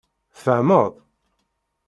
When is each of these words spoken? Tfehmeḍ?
Tfehmeḍ? 0.35 0.91